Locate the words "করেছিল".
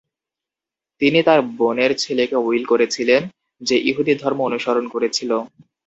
4.87-5.31